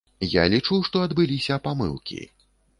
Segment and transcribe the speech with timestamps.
[0.35, 2.19] Я лічу, што адбыліся памылкі.